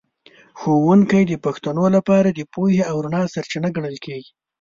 [0.59, 4.31] ښوونکی د پښتنو لپاره د پوهې او رڼا سرچینه ګڼل کېږي.